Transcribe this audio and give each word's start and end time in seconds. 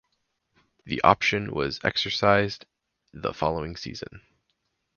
The 0.85 0.99
option 1.03 1.51
was 1.51 1.79
exercised 1.83 2.65
the 3.13 3.35
following 3.35 3.75
season. 3.75 4.21